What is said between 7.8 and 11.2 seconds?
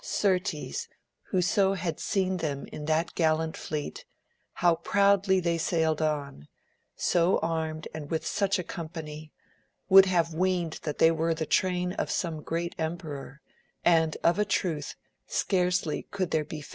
and with such a company, would have weened that they